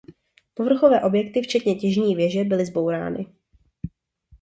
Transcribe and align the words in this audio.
Povrchové 0.53 1.01
objekty 1.01 1.41
včetně 1.41 1.75
těžní 1.75 2.15
věže 2.15 2.43
byly 2.43 2.65
zbourány. 2.65 3.27